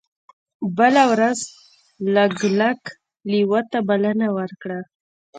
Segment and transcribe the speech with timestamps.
[0.77, 1.39] بله ورځ
[2.15, 2.79] لګلګ
[3.31, 4.79] لیوه ته بلنه ورکړه.